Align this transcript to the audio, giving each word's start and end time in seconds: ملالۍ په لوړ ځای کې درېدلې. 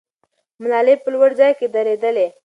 ملالۍ 0.61 0.95
په 1.03 1.09
لوړ 1.13 1.29
ځای 1.39 1.51
کې 1.59 1.67
درېدلې. 1.75 2.27